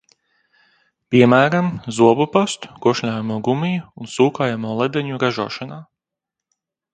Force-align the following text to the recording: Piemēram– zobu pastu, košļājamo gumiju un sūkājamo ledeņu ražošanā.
Piemēram– 1.15 1.67
zobu 1.97 2.27
pastu, 2.37 2.71
košļājamo 2.85 3.37
gumiju 3.49 3.85
un 4.05 4.11
sūkājamo 4.15 4.73
ledeņu 4.81 5.21
ražošanā. 5.27 5.79